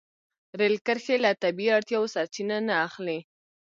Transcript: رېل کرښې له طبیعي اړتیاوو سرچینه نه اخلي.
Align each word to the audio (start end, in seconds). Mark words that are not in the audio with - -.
رېل 0.59 0.75
کرښې 0.85 1.15
له 1.23 1.31
طبیعي 1.43 1.73
اړتیاوو 1.77 2.11
سرچینه 2.15 2.57
نه 2.67 2.75
اخلي. 2.87 3.19